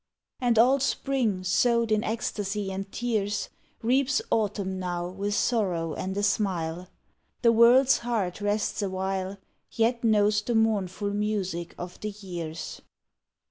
[0.39, 3.49] And all spring sowed in ecstasy and tears
[3.83, 6.89] Reaps autumn now with sorrow and a smile.
[7.43, 9.37] The world s heart rests awhile,
[9.69, 12.81] Yet knows the mournful music of the years.